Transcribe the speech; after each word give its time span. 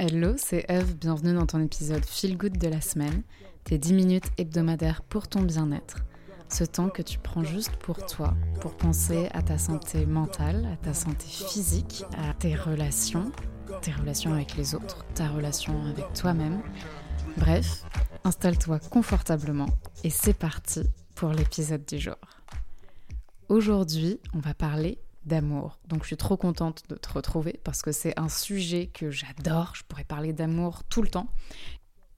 Hello, 0.00 0.34
c'est 0.36 0.64
Eve, 0.68 0.94
bienvenue 0.94 1.34
dans 1.34 1.46
ton 1.46 1.60
épisode 1.60 2.04
Feel 2.04 2.36
Good 2.36 2.56
de 2.56 2.68
la 2.68 2.80
semaine, 2.80 3.24
tes 3.64 3.78
10 3.78 3.94
minutes 3.94 4.26
hebdomadaires 4.38 5.02
pour 5.02 5.26
ton 5.26 5.42
bien-être. 5.42 6.04
Ce 6.48 6.62
temps 6.62 6.88
que 6.88 7.02
tu 7.02 7.18
prends 7.18 7.42
juste 7.42 7.74
pour 7.78 8.06
toi, 8.06 8.34
pour 8.60 8.76
penser 8.76 9.28
à 9.32 9.42
ta 9.42 9.58
santé 9.58 10.06
mentale, 10.06 10.68
à 10.72 10.76
ta 10.76 10.94
santé 10.94 11.26
physique, 11.26 12.04
à 12.16 12.32
tes 12.32 12.54
relations, 12.54 13.32
tes 13.82 13.90
relations 13.90 14.32
avec 14.32 14.56
les 14.56 14.76
autres, 14.76 15.04
ta 15.14 15.26
relation 15.26 15.84
avec 15.86 16.12
toi-même. 16.12 16.62
Bref, 17.36 17.82
installe-toi 18.22 18.78
confortablement 18.78 19.68
et 20.04 20.10
c'est 20.10 20.38
parti 20.38 20.84
pour 21.16 21.30
l'épisode 21.30 21.84
du 21.84 21.98
jour. 21.98 22.14
Aujourd'hui, 23.48 24.20
on 24.32 24.38
va 24.38 24.54
parler 24.54 25.00
d'amour. 25.24 25.78
Donc 25.86 26.02
je 26.02 26.08
suis 26.08 26.16
trop 26.16 26.36
contente 26.36 26.84
de 26.88 26.94
te 26.94 27.12
retrouver 27.12 27.60
parce 27.64 27.82
que 27.82 27.92
c'est 27.92 28.18
un 28.18 28.28
sujet 28.28 28.86
que 28.86 29.10
j'adore. 29.10 29.74
Je 29.74 29.82
pourrais 29.84 30.04
parler 30.04 30.32
d'amour 30.32 30.84
tout 30.84 31.02
le 31.02 31.08
temps. 31.08 31.28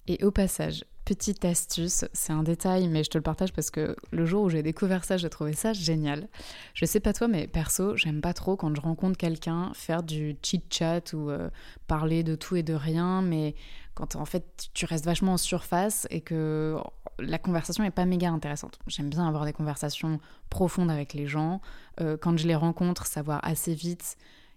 Et 0.07 0.25
au 0.25 0.31
passage, 0.31 0.85
petite 1.05 1.45
astuce, 1.45 2.05
c'est 2.13 2.33
un 2.33 2.43
détail, 2.43 2.89
mais 2.89 3.05
je 3.05 3.11
te 3.11 3.19
le 3.19 3.23
partage 3.23 3.53
parce 3.53 3.71
que 3.71 3.97
le 4.13 4.27
jour 4.27 4.45
où 4.45 4.49
j'ai 4.49 4.63
découvert 4.63 5.05
ça, 5.05 5.17
j'ai 5.17 5.29
trouvé 5.29 5.53
ça 5.53 5.73
génial. 5.73 6.29
Je 6.75 6.85
sais 6.85 7.01
pas 7.01 7.13
toi, 7.13 7.29
mais 7.29 7.47
perso, 7.47 7.97
j'aime 7.97 8.21
pas 8.21 8.33
trop 8.33 8.57
quand 8.57 8.75
je 8.75 8.81
rencontre 8.81 9.17
quelqu'un 9.17 9.73
faire 9.75 10.03
du 10.03 10.37
chit-chat 10.43 11.13
ou 11.13 11.31
euh, 11.31 11.51
parler 11.87 12.23
de 12.23 12.35
tout 12.35 12.57
et 12.57 12.63
de 12.63 12.75
rien, 12.75 13.23
mais 13.23 13.55
quand 13.95 14.17
en 14.17 14.25
fait 14.25 14.69
tu 14.73 14.85
restes 14.85 15.05
vachement 15.05 15.35
en 15.35 15.37
surface 15.37 16.07
et 16.11 16.21
que 16.21 16.77
la 17.21 17.39
conversation 17.39 17.85
n'est 17.85 17.91
pas 17.91 18.05
méga 18.05 18.31
intéressante. 18.31 18.79
J'aime 18.87 19.11
bien 19.11 19.27
avoir 19.27 19.45
des 19.45 19.53
conversations 19.53 20.21
profondes 20.49 20.91
avec 20.91 21.15
les 21.15 21.27
gens. 21.27 21.61
Euh, 22.01 22.17
quand 22.17 22.37
je 22.37 22.47
les 22.47 22.55
rencontre, 22.55 23.07
savoir 23.07 23.41
assez 23.43 23.75
vite 23.75 24.17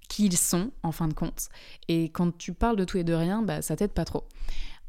qui 0.10 0.26
ils 0.26 0.38
sont 0.38 0.72
en 0.84 0.92
fin 0.92 1.08
de 1.08 1.14
compte. 1.14 1.50
Et 1.88 2.06
quand 2.06 2.38
tu 2.38 2.54
parles 2.54 2.76
de 2.76 2.86
tout 2.86 2.98
et 2.98 3.04
de 3.04 3.14
rien, 3.14 3.42
bah, 3.42 3.62
ça 3.62 3.76
t'aide 3.76 3.94
pas 3.94 4.06
trop. 4.06 4.28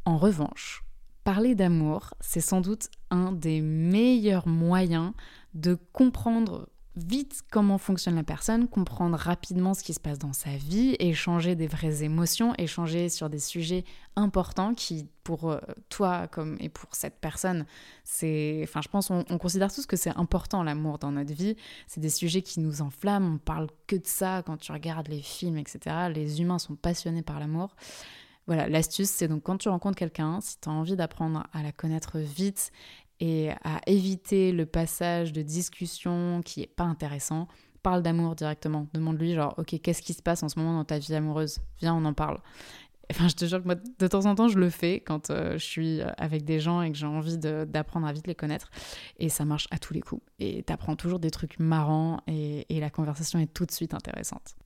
En 0.04 0.18
revanche, 0.18 0.84
parler 1.22 1.54
d'amour, 1.54 2.14
c'est 2.20 2.40
sans 2.40 2.60
doute 2.60 2.88
un 3.10 3.32
des 3.32 3.60
meilleurs 3.60 4.46
moyens 4.46 5.12
de 5.54 5.78
comprendre 5.92 6.68
vite 6.96 7.42
comment 7.50 7.78
fonctionne 7.78 8.14
la 8.14 8.22
personne, 8.22 8.68
comprendre 8.68 9.16
rapidement 9.16 9.74
ce 9.74 9.82
qui 9.82 9.94
se 9.94 10.00
passe 10.00 10.18
dans 10.18 10.32
sa 10.32 10.50
vie, 10.50 10.94
échanger 11.00 11.56
des 11.56 11.66
vraies 11.66 12.04
émotions, 12.04 12.54
échanger 12.56 13.08
sur 13.08 13.28
des 13.28 13.40
sujets 13.40 13.84
importants 14.16 14.74
qui, 14.74 15.08
pour 15.24 15.50
euh, 15.50 15.58
toi 15.88 16.28
comme 16.28 16.56
et 16.60 16.68
pour 16.68 16.94
cette 16.94 17.18
personne, 17.20 17.66
c'est, 18.04 18.60
enfin, 18.62 18.80
je 18.80 18.88
pense, 18.88 19.10
on, 19.10 19.24
considère 19.38 19.72
tous 19.72 19.86
que 19.86 19.96
c'est 19.96 20.16
important 20.16 20.62
l'amour 20.62 20.98
dans 20.98 21.10
notre 21.10 21.34
vie. 21.34 21.56
C'est 21.88 22.00
des 22.00 22.10
sujets 22.10 22.42
qui 22.42 22.60
nous 22.60 22.80
enflamment. 22.80 23.34
On 23.34 23.38
parle 23.38 23.68
que 23.86 23.96
de 23.96 24.06
ça 24.06 24.42
quand 24.46 24.56
tu 24.56 24.70
regardes 24.70 25.08
les 25.08 25.22
films, 25.22 25.58
etc. 25.58 26.08
Les 26.14 26.40
humains 26.40 26.58
sont 26.58 26.76
passionnés 26.76 27.22
par 27.22 27.40
l'amour. 27.40 27.74
Voilà, 28.46 28.68
l'astuce, 28.68 29.08
c'est 29.08 29.26
donc 29.26 29.42
quand 29.42 29.56
tu 29.56 29.70
rencontres 29.70 29.96
quelqu'un, 29.96 30.38
si 30.42 30.60
tu 30.60 30.68
as 30.68 30.72
envie 30.72 30.96
d'apprendre 30.96 31.44
à 31.54 31.62
la 31.62 31.72
connaître 31.72 32.18
vite 32.18 32.72
et 33.20 33.50
à 33.62 33.80
éviter 33.86 34.52
le 34.52 34.66
passage 34.66 35.32
de 35.32 35.42
discussion 35.42 36.40
qui 36.44 36.62
est 36.62 36.74
pas 36.74 36.84
intéressant, 36.84 37.48
parle 37.82 38.02
d'amour 38.02 38.34
directement. 38.34 38.88
Demande-lui 38.94 39.34
genre, 39.34 39.54
ok, 39.58 39.80
qu'est-ce 39.80 40.02
qui 40.02 40.14
se 40.14 40.22
passe 40.22 40.42
en 40.42 40.48
ce 40.48 40.58
moment 40.58 40.74
dans 40.74 40.84
ta 40.84 40.98
vie 40.98 41.14
amoureuse? 41.14 41.58
Viens, 41.80 41.94
on 41.94 42.04
en 42.04 42.14
parle. 42.14 42.38
Enfin, 43.10 43.28
je 43.28 43.34
te 43.34 43.44
jure 43.44 43.60
que 43.60 43.66
moi, 43.66 43.74
de 43.74 44.06
temps 44.06 44.24
en 44.24 44.34
temps, 44.34 44.48
je 44.48 44.58
le 44.58 44.70
fais 44.70 45.00
quand 45.00 45.30
euh, 45.30 45.52
je 45.52 45.64
suis 45.64 46.00
avec 46.16 46.44
des 46.44 46.58
gens 46.58 46.80
et 46.80 46.90
que 46.90 46.96
j'ai 46.96 47.06
envie 47.06 47.36
d'apprendre 47.36 48.06
à 48.06 48.12
vite 48.12 48.26
les 48.26 48.34
connaître. 48.34 48.70
Et 49.18 49.28
ça 49.28 49.44
marche 49.44 49.68
à 49.70 49.78
tous 49.78 49.92
les 49.92 50.00
coups. 50.00 50.22
Et 50.38 50.62
t'apprends 50.62 50.96
toujours 50.96 51.18
des 51.18 51.30
trucs 51.30 51.58
marrants 51.58 52.20
et 52.26 52.80
la 52.80 52.90
conversation 52.90 53.38
est 53.38 53.52
tout 53.52 53.66
de 53.66 53.72
suite 53.72 53.92
intéressante. 53.92 54.56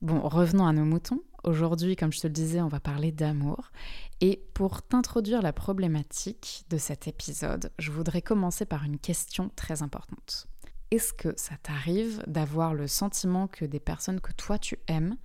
Bon, 0.00 0.20
revenons 0.20 0.66
à 0.66 0.72
nos 0.72 0.84
moutons. 0.84 1.20
Aujourd'hui, 1.44 1.96
comme 1.96 2.12
je 2.12 2.20
te 2.20 2.26
le 2.28 2.32
disais, 2.32 2.60
on 2.60 2.68
va 2.68 2.78
parler 2.78 3.10
d'amour. 3.10 3.72
Et 4.20 4.44
pour 4.54 4.82
t'introduire 4.82 5.42
la 5.42 5.52
problématique 5.52 6.64
de 6.70 6.78
cet 6.78 7.08
épisode, 7.08 7.72
je 7.78 7.90
voudrais 7.90 8.22
commencer 8.22 8.64
par 8.64 8.84
une 8.84 8.98
question 8.98 9.50
très 9.56 9.82
importante. 9.82 10.46
Est-ce 10.92 11.12
que 11.12 11.34
ça 11.36 11.56
t'arrive 11.62 12.22
d'avoir 12.26 12.74
le 12.74 12.86
sentiment 12.86 13.48
que 13.48 13.64
des 13.64 13.80
personnes 13.80 14.20
que 14.20 14.32
toi 14.32 14.58
tu 14.58 14.78
aimes 14.86 15.16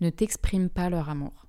ne 0.00 0.10
t'expriment 0.10 0.68
pas 0.68 0.90
leur 0.90 1.08
amour, 1.08 1.46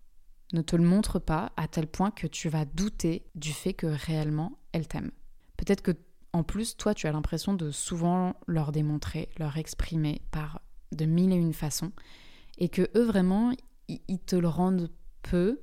ne 0.53 0.61
te 0.61 0.75
le 0.75 0.83
montrent 0.83 1.19
pas 1.19 1.51
à 1.57 1.67
tel 1.67 1.85
point 1.85 2.09
que 2.09 2.27
tu 2.27 2.49
vas 2.49 2.65
douter 2.65 3.25
du 3.35 3.51
fait 3.51 3.73
que 3.73 3.87
réellement 3.87 4.57
elles 4.71 4.87
t'aiment? 4.87 5.11
Peut-être 5.57 5.81
que 5.81 5.91
en 6.33 6.43
plus, 6.43 6.77
toi, 6.77 6.93
tu 6.93 7.07
as 7.07 7.11
l'impression 7.11 7.53
de 7.53 7.71
souvent 7.71 8.35
leur 8.47 8.71
démontrer, 8.71 9.29
leur 9.37 9.57
exprimer 9.57 10.21
par 10.31 10.61
de 10.91 11.05
mille 11.05 11.31
et 11.31 11.35
une 11.35 11.53
façons, 11.53 11.91
et 12.57 12.69
que 12.69 12.89
eux 12.95 13.05
vraiment, 13.05 13.53
ils 13.87 14.19
te 14.19 14.35
le 14.35 14.47
rendent 14.47 14.89
peu. 15.21 15.61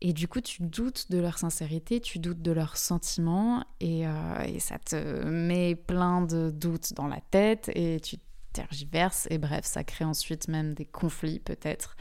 Et 0.00 0.12
du 0.12 0.28
coup, 0.28 0.40
tu 0.40 0.62
doutes 0.62 1.10
de 1.10 1.18
leur 1.18 1.38
sincérité, 1.38 2.00
tu 2.00 2.18
doutes 2.18 2.42
de 2.42 2.52
leurs 2.52 2.76
sentiments, 2.76 3.64
et, 3.80 4.06
euh, 4.06 4.42
et 4.44 4.60
ça 4.60 4.78
te 4.78 5.24
met 5.24 5.74
plein 5.74 6.20
de 6.20 6.50
doutes 6.50 6.92
dans 6.92 7.06
la 7.06 7.20
tête, 7.30 7.70
et 7.74 8.00
tu 8.00 8.16
tergiverses, 8.52 9.26
et 9.30 9.38
bref, 9.38 9.64
ça 9.64 9.82
crée 9.82 10.04
ensuite 10.04 10.48
même 10.48 10.74
des 10.74 10.84
conflits 10.84 11.40
peut-être. 11.40 11.96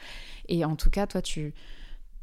Et 0.49 0.65
en 0.65 0.75
tout 0.75 0.89
cas, 0.89 1.07
toi, 1.07 1.21
tu, 1.21 1.53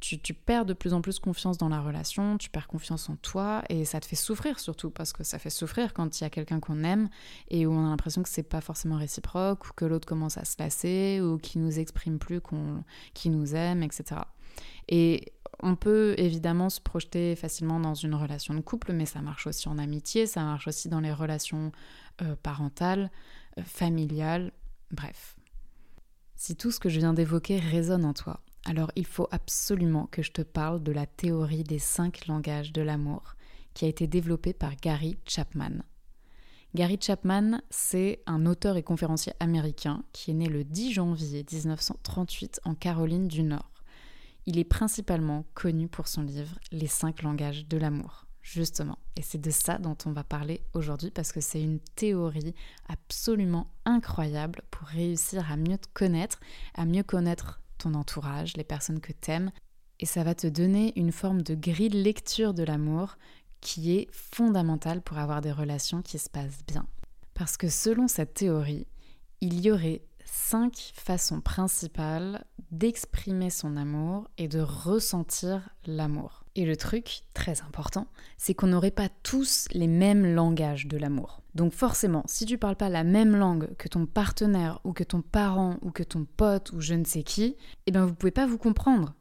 tu, 0.01 0.35
perds 0.35 0.65
de 0.65 0.73
plus 0.73 0.95
en 0.95 1.03
plus 1.03 1.19
confiance 1.19 1.59
dans 1.59 1.69
la 1.69 1.81
relation, 1.81 2.39
tu 2.39 2.49
perds 2.49 2.69
confiance 2.69 3.09
en 3.11 3.17
toi 3.17 3.63
et 3.69 3.85
ça 3.85 4.01
te 4.01 4.07
fait 4.07 4.17
souffrir 4.17 4.59
surtout 4.59 4.91
parce 4.91 5.13
que 5.13 5.25
ça 5.25 5.39
fait 5.39 5.51
souffrir 5.51 5.93
quand 5.93 6.21
il 6.21 6.25
y 6.25 6.27
a 6.27 6.31
quelqu'un 6.31 6.59
qu'on 6.59 6.83
aime 6.85 7.09
et 7.49 7.67
où 7.67 7.73
on 7.73 7.87
a 7.87 7.91
l'impression 7.91 8.23
que 8.23 8.29
c'est 8.29 8.43
pas 8.43 8.61
forcément 8.61 8.97
réciproque 8.97 9.67
ou 9.67 9.71
que 9.75 9.85
l'autre 9.85 10.07
commence 10.07 10.39
à 10.39 10.45
se 10.45 10.57
lasser 10.59 11.21
ou 11.23 11.37
qui 11.37 11.59
nous 11.59 11.79
exprime 11.79 12.19
plus 12.19 12.41
qu'on 12.41 12.83
qui 13.15 13.29
nous 13.29 13.55
aime, 13.55 13.83
etc. 13.83 14.23
Et 14.89 15.33
on 15.63 15.77
peut 15.77 16.15
évidemment 16.19 16.71
se 16.71 16.81
projeter 16.81 17.37
facilement 17.37 17.81
dans 17.81 17.95
une 17.95 18.15
relation 18.15 18.55
de 18.55 18.61
couple, 18.61 18.93
mais 18.93 19.07
ça 19.07 19.21
marche 19.21 19.47
aussi 19.47 19.69
en 19.69 19.79
amitié, 19.79 20.27
ça 20.27 20.43
marche 20.43 20.67
aussi 20.67 20.89
dans 20.89 21.01
les 21.01 21.13
relations 21.13 21.73
euh, 22.23 22.35
parentales, 22.43 23.11
euh, 23.59 23.63
familiales, 23.63 24.53
bref. 24.91 25.37
Si 26.37 26.57
tout 26.57 26.71
ce 26.71 26.81
que 26.81 26.89
je 26.89 26.99
viens 26.99 27.13
d'évoquer 27.13 27.59
résonne 27.59 28.05
en 28.05 28.15
toi, 28.15 28.41
alors 28.65 28.91
il 28.97 29.07
faut 29.07 29.29
absolument 29.31 30.07
que 30.07 30.23
je 30.23 30.33
te 30.33 30.43
parle 30.43 30.83
de 30.83 30.93
la 30.93 31.07
théorie 31.07 31.65
des 31.65 31.79
cinq 31.79 32.27
langages 32.27 32.73
de 32.73 32.83
l'amour 32.83 33.35
qui 33.75 33.85
a 33.85 33.89
été 33.89 34.07
développée 34.07 34.53
par 34.53 34.77
Gary 34.77 35.19
Chapman. 35.27 35.83
Gary 36.75 36.99
Chapman, 37.01 37.61
c'est 37.71 38.23
un 38.27 38.47
auteur 38.47 38.77
et 38.77 38.83
conférencier 38.83 39.33
américain 39.41 40.05
qui 40.13 40.31
est 40.31 40.35
né 40.35 40.47
le 40.47 40.63
10 40.63 40.93
janvier 40.93 41.45
1938 41.51 42.61
en 42.65 42.75
Caroline 42.75 43.27
du 43.27 43.43
Nord. 43.43 43.71
Il 44.47 44.59
est 44.59 44.65
principalement 44.65 45.45
connu 45.55 45.89
pour 45.89 46.07
son 46.07 46.23
livre 46.23 46.59
Les 46.71 46.87
cinq 46.87 47.23
langages 47.23 47.67
de 47.67 47.77
l'amour, 47.77 48.27
justement. 48.41 48.99
Et 49.17 49.23
c'est 49.23 49.41
de 49.41 49.51
ça 49.51 49.79
dont 49.79 49.97
on 50.07 50.13
va 50.13 50.23
parler 50.23 50.63
aujourd'hui 50.73 51.11
parce 51.11 51.33
que 51.33 51.41
c'est 51.41 51.61
une 51.61 51.81
théorie 51.97 52.55
absolument 52.89 53.67
incroyable 53.85 54.63
pour 54.71 54.87
réussir 54.87 55.51
à 55.51 55.57
mieux 55.57 55.79
te 55.79 55.89
connaître, 55.93 56.39
à 56.75 56.87
mieux 56.87 57.03
connaître 57.03 57.61
ton 57.81 57.95
entourage, 57.95 58.57
les 58.57 58.65
personnes 58.65 59.01
que 59.01 59.13
t'aimes, 59.13 59.51
et 59.99 60.07
ça 60.07 60.25
va 60.25 60.35
te 60.35 60.47
donner 60.47 60.93
une 60.97 61.13
forme 61.13 61.43
de 61.43 61.55
grille 61.55 61.91
de 61.91 61.99
lecture 62.01 62.55
de 62.55 62.63
l'amour 62.63 63.17
qui 63.61 63.97
est 63.97 64.09
fondamentale 64.13 65.03
pour 65.03 65.19
avoir 65.19 65.41
des 65.41 65.53
relations 65.53 66.03
qui 66.03 66.19
se 66.19 66.31
passent 66.31 66.65
bien. 66.67 66.87
Parce 67.35 67.57
que 67.57 67.69
selon 67.69 68.09
cette 68.09 68.35
théorie, 68.35 68.87
il 69.41 69.61
y 69.61 69.71
aurait 69.71 70.03
cinq 70.25 70.93
façons 70.95 71.41
principales 71.41 72.45
d'exprimer 72.71 73.51
son 73.51 73.77
amour 73.77 74.29
et 74.39 74.49
de 74.49 74.61
ressentir 74.61 75.69
l'amour. 75.87 76.45
Et 76.55 76.65
le 76.65 76.77
truc, 76.77 77.23
très 77.35 77.61
important, 77.63 78.07
c'est 78.39 78.55
qu'on 78.55 78.69
n'aurait 78.69 78.91
pas 78.91 79.09
tous 79.23 79.67
les 79.73 79.87
mêmes 79.87 80.35
langages 80.35 80.87
de 80.87 80.97
l'amour. 80.97 81.40
Donc 81.55 81.73
forcément, 81.73 82.23
si 82.27 82.47
tu 82.47 82.59
parles 82.59 82.77
pas 82.77 82.89
la 82.89 83.05
même 83.05 83.37
langue 83.37 83.75
que 83.77 83.89
ton 83.89 84.07
partenaire 84.07 84.81
ou 84.85 84.93
que 84.93 85.05
ton 85.05 85.23
parent 85.23 85.77
ou 85.83 85.91
que 85.91 86.03
ton 86.03 86.25
pote 86.25 86.73
ou 86.73 86.81
je 86.81 86.95
ne 86.95 87.05
sais 87.05 87.23
qui, 87.23 87.57
eh 87.87 87.93
bien 87.93 88.07
vous 88.07 88.15
pouvez 88.15 88.31
pas 88.31 88.47
vous 88.47 88.59
comprendre. 88.59 89.15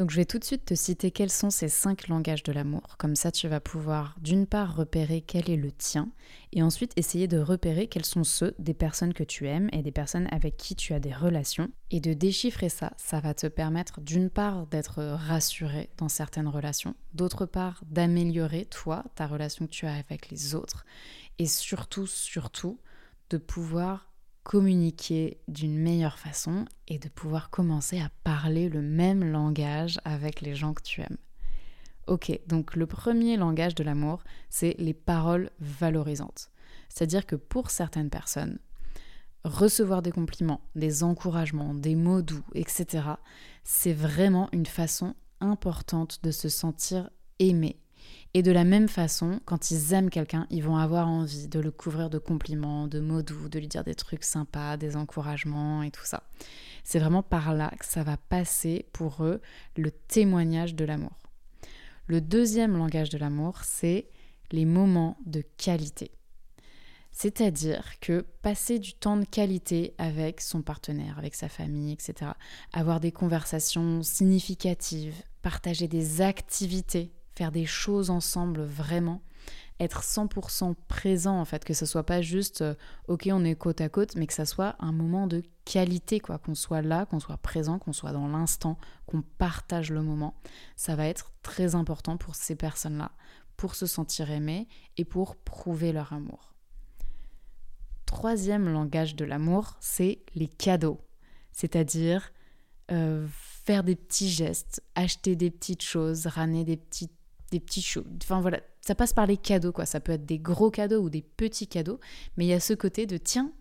Donc 0.00 0.10
je 0.10 0.16
vais 0.16 0.24
tout 0.24 0.38
de 0.38 0.44
suite 0.44 0.64
te 0.64 0.74
citer 0.74 1.10
quels 1.10 1.30
sont 1.30 1.50
ces 1.50 1.68
cinq 1.68 2.08
langages 2.08 2.42
de 2.42 2.52
l'amour. 2.52 2.96
Comme 2.96 3.16
ça, 3.16 3.30
tu 3.30 3.48
vas 3.48 3.60
pouvoir 3.60 4.16
d'une 4.18 4.46
part 4.46 4.74
repérer 4.74 5.20
quel 5.20 5.50
est 5.50 5.56
le 5.56 5.72
tien 5.72 6.08
et 6.52 6.62
ensuite 6.62 6.92
essayer 6.96 7.28
de 7.28 7.38
repérer 7.38 7.86
quels 7.86 8.06
sont 8.06 8.24
ceux 8.24 8.54
des 8.58 8.72
personnes 8.72 9.12
que 9.12 9.24
tu 9.24 9.46
aimes 9.46 9.68
et 9.72 9.82
des 9.82 9.92
personnes 9.92 10.26
avec 10.30 10.56
qui 10.56 10.74
tu 10.74 10.94
as 10.94 11.00
des 11.00 11.12
relations. 11.12 11.68
Et 11.90 12.00
de 12.00 12.14
déchiffrer 12.14 12.70
ça, 12.70 12.92
ça 12.96 13.20
va 13.20 13.34
te 13.34 13.46
permettre 13.46 14.00
d'une 14.00 14.30
part 14.30 14.66
d'être 14.68 15.02
rassuré 15.02 15.90
dans 15.98 16.08
certaines 16.08 16.48
relations, 16.48 16.94
d'autre 17.12 17.44
part 17.44 17.82
d'améliorer 17.84 18.64
toi, 18.64 19.04
ta 19.16 19.26
relation 19.26 19.66
que 19.66 19.72
tu 19.72 19.86
as 19.86 19.94
avec 19.94 20.30
les 20.30 20.54
autres 20.54 20.86
et 21.38 21.46
surtout, 21.46 22.06
surtout, 22.06 22.78
de 23.30 23.38
pouvoir 23.38 24.10
communiquer 24.42 25.38
d'une 25.48 25.78
meilleure 25.78 26.18
façon 26.18 26.64
et 26.88 26.98
de 26.98 27.08
pouvoir 27.08 27.50
commencer 27.50 28.00
à 28.00 28.10
parler 28.24 28.68
le 28.68 28.82
même 28.82 29.24
langage 29.24 30.00
avec 30.04 30.40
les 30.40 30.54
gens 30.54 30.74
que 30.74 30.82
tu 30.82 31.00
aimes. 31.00 31.18
Ok, 32.06 32.36
donc 32.46 32.74
le 32.74 32.86
premier 32.86 33.36
langage 33.36 33.74
de 33.74 33.84
l'amour, 33.84 34.24
c'est 34.48 34.74
les 34.78 34.94
paroles 34.94 35.50
valorisantes. 35.60 36.50
C'est-à-dire 36.88 37.26
que 37.26 37.36
pour 37.36 37.70
certaines 37.70 38.10
personnes, 38.10 38.58
recevoir 39.44 40.02
des 40.02 40.10
compliments, 40.10 40.62
des 40.74 41.04
encouragements, 41.04 41.74
des 41.74 41.94
mots 41.94 42.22
doux, 42.22 42.44
etc., 42.54 43.04
c'est 43.62 43.92
vraiment 43.92 44.48
une 44.52 44.66
façon 44.66 45.14
importante 45.40 46.20
de 46.22 46.30
se 46.30 46.48
sentir 46.48 47.10
aimé. 47.38 47.78
Et 48.32 48.42
de 48.42 48.52
la 48.52 48.62
même 48.62 48.88
façon, 48.88 49.40
quand 49.44 49.72
ils 49.72 49.92
aiment 49.92 50.08
quelqu'un, 50.08 50.46
ils 50.50 50.62
vont 50.62 50.76
avoir 50.76 51.08
envie 51.08 51.48
de 51.48 51.58
le 51.58 51.72
couvrir 51.72 52.10
de 52.10 52.18
compliments, 52.18 52.86
de 52.86 53.00
mots 53.00 53.22
doux, 53.22 53.48
de 53.48 53.58
lui 53.58 53.66
dire 53.66 53.82
des 53.82 53.96
trucs 53.96 54.22
sympas, 54.22 54.76
des 54.76 54.96
encouragements 54.96 55.82
et 55.82 55.90
tout 55.90 56.04
ça. 56.04 56.22
C'est 56.84 57.00
vraiment 57.00 57.24
par 57.24 57.54
là 57.54 57.72
que 57.76 57.84
ça 57.84 58.04
va 58.04 58.16
passer 58.16 58.86
pour 58.92 59.24
eux 59.24 59.40
le 59.76 59.90
témoignage 59.90 60.76
de 60.76 60.84
l'amour. 60.84 61.18
Le 62.06 62.20
deuxième 62.20 62.76
langage 62.76 63.10
de 63.10 63.18
l'amour, 63.18 63.64
c'est 63.64 64.08
les 64.52 64.64
moments 64.64 65.16
de 65.26 65.42
qualité. 65.56 66.12
C'est-à-dire 67.10 67.98
que 68.00 68.24
passer 68.42 68.78
du 68.78 68.94
temps 68.94 69.16
de 69.16 69.24
qualité 69.24 69.94
avec 69.98 70.40
son 70.40 70.62
partenaire, 70.62 71.18
avec 71.18 71.34
sa 71.34 71.48
famille, 71.48 71.92
etc., 71.92 72.30
avoir 72.72 73.00
des 73.00 73.10
conversations 73.10 74.02
significatives, 74.02 75.16
partager 75.42 75.88
des 75.88 76.20
activités, 76.20 77.12
faire 77.34 77.52
des 77.52 77.66
choses 77.66 78.10
ensemble 78.10 78.62
vraiment, 78.62 79.22
être 79.80 80.02
100% 80.02 80.74
présent 80.88 81.40
en 81.40 81.44
fait, 81.44 81.64
que 81.64 81.74
ce 81.74 81.86
soit 81.86 82.04
pas 82.04 82.20
juste 82.20 82.60
euh, 82.60 82.74
ok 83.08 83.28
on 83.32 83.44
est 83.44 83.54
côte 83.54 83.80
à 83.80 83.88
côte, 83.88 84.14
mais 84.14 84.26
que 84.26 84.34
ça 84.34 84.44
soit 84.44 84.76
un 84.78 84.92
moment 84.92 85.26
de 85.26 85.42
qualité 85.64 86.20
quoi, 86.20 86.38
qu'on 86.38 86.54
soit 86.54 86.82
là, 86.82 87.06
qu'on 87.06 87.20
soit 87.20 87.38
présent, 87.38 87.78
qu'on 87.78 87.94
soit 87.94 88.12
dans 88.12 88.28
l'instant, 88.28 88.78
qu'on 89.06 89.22
partage 89.22 89.90
le 89.90 90.02
moment. 90.02 90.34
Ça 90.76 90.96
va 90.96 91.06
être 91.06 91.32
très 91.42 91.74
important 91.74 92.18
pour 92.18 92.34
ces 92.34 92.56
personnes-là, 92.56 93.12
pour 93.56 93.74
se 93.74 93.86
sentir 93.86 94.30
aimées 94.30 94.68
et 94.98 95.04
pour 95.04 95.36
prouver 95.36 95.92
leur 95.92 96.12
amour. 96.12 96.54
Troisième 98.04 98.68
langage 98.68 99.14
de 99.14 99.24
l'amour, 99.24 99.76
c'est 99.80 100.22
les 100.34 100.48
cadeaux, 100.48 101.00
c'est-à-dire 101.52 102.32
euh, 102.90 103.26
faire 103.30 103.84
des 103.84 103.94
petits 103.94 104.28
gestes, 104.28 104.82
acheter 104.96 105.36
des 105.36 105.50
petites 105.50 105.82
choses, 105.82 106.26
ramener 106.26 106.64
des 106.64 106.76
petites 106.76 107.19
des 107.50 107.60
petits 107.60 107.82
choses. 107.82 108.06
Enfin 108.22 108.40
voilà, 108.40 108.60
ça 108.80 108.94
passe 108.94 109.12
par 109.12 109.26
les 109.26 109.36
cadeaux 109.36 109.72
quoi. 109.72 109.86
Ça 109.86 110.00
peut 110.00 110.12
être 110.12 110.26
des 110.26 110.38
gros 110.38 110.70
cadeaux 110.70 111.02
ou 111.02 111.10
des 111.10 111.22
petits 111.22 111.66
cadeaux, 111.66 112.00
mais 112.36 112.46
il 112.46 112.48
y 112.48 112.54
a 112.54 112.60
ce 112.60 112.74
côté 112.74 113.06
de 113.06 113.16
tiens, 113.16 113.52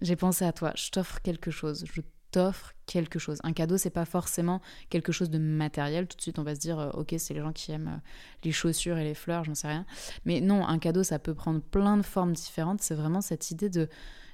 j'ai 0.00 0.16
pensé 0.16 0.44
à 0.44 0.52
toi, 0.52 0.72
je 0.76 0.90
t'offre 0.90 1.20
quelque 1.20 1.50
chose, 1.50 1.84
je 1.92 2.00
t'offre 2.32 2.72
quelque 2.86 3.18
chose. 3.18 3.38
Un 3.44 3.52
cadeau, 3.52 3.76
c'est 3.76 3.90
pas 3.90 4.04
forcément 4.04 4.60
quelque 4.90 5.12
chose 5.12 5.30
de 5.30 5.38
matériel. 5.38 6.08
Tout 6.08 6.16
de 6.16 6.22
suite, 6.22 6.38
on 6.38 6.42
va 6.42 6.54
se 6.56 6.60
dire, 6.60 6.78
euh, 6.78 6.90
ok, 6.94 7.14
c'est 7.18 7.34
les 7.34 7.40
gens 7.40 7.52
qui 7.52 7.70
aiment 7.70 7.88
euh, 7.88 8.08
les 8.42 8.52
chaussures 8.52 8.98
et 8.98 9.04
les 9.04 9.14
fleurs, 9.14 9.44
j'en 9.44 9.54
sais 9.54 9.68
rien. 9.68 9.86
Mais 10.24 10.40
non, 10.40 10.66
un 10.66 10.78
cadeau, 10.78 11.04
ça 11.04 11.18
peut 11.18 11.34
prendre 11.34 11.60
plein 11.60 11.96
de 11.96 12.02
formes 12.02 12.32
différentes. 12.32 12.80
C'est 12.80 12.94
vraiment 12.94 13.20
cette 13.20 13.50
idée 13.50 13.68
de 13.68 13.88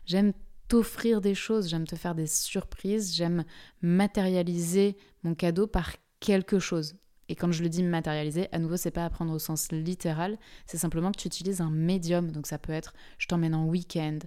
j'aime 0.06 0.32
t'offrir 0.68 1.20
des 1.20 1.34
choses, 1.34 1.68
j'aime 1.68 1.86
te 1.86 1.96
faire 1.96 2.14
des 2.14 2.26
surprises, 2.26 3.14
j'aime 3.14 3.44
matérialiser 3.82 4.96
mon 5.24 5.34
cadeau 5.34 5.66
par 5.66 5.92
quelque 6.20 6.58
chose. 6.58 6.96
Et 7.28 7.36
quand 7.36 7.52
je 7.52 7.62
le 7.62 7.68
dis 7.68 7.82
matérialiser, 7.82 8.48
à 8.52 8.58
nouveau, 8.58 8.76
c'est 8.76 8.90
pas 8.90 9.04
à 9.04 9.10
prendre 9.10 9.32
au 9.32 9.38
sens 9.38 9.70
littéral, 9.70 10.38
c'est 10.66 10.78
simplement 10.78 11.12
que 11.12 11.18
tu 11.18 11.26
utilises 11.26 11.60
un 11.60 11.70
médium. 11.70 12.30
Donc 12.30 12.46
ça 12.46 12.58
peut 12.58 12.72
être 12.72 12.94
je 13.18 13.26
t'emmène 13.26 13.54
en 13.54 13.66
week-end, 13.66 14.18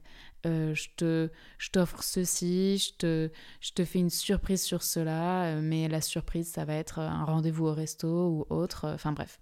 euh, 0.46 0.74
je, 0.76 0.90
te, 0.96 1.30
je 1.58 1.70
t'offre 1.72 2.04
ceci, 2.04 2.78
je 2.78 2.94
te, 2.98 3.32
je 3.60 3.72
te 3.72 3.84
fais 3.86 4.00
une 4.00 4.10
surprise 4.10 4.62
sur 4.62 4.84
cela, 4.84 5.46
euh, 5.46 5.62
mais 5.64 5.88
la 5.88 6.02
surprise, 6.02 6.48
ça 6.48 6.66
va 6.66 6.76
être 6.76 7.00
un 7.00 7.26
rendez-vous 7.26 7.66
au 7.66 7.74
resto 7.74 8.08
ou 8.08 8.46
autre. 8.50 8.88
Enfin 8.88 9.12
bref, 9.12 9.40